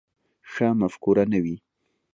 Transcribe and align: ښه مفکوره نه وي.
ښه 0.51 0.67
مفکوره 0.79 1.23
نه 1.31 1.39
وي. 1.43 1.55